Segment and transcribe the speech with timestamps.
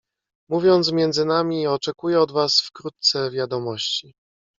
[0.49, 4.13] "Mówiąc między nami, oczekuję od was wkrótce wiadomości."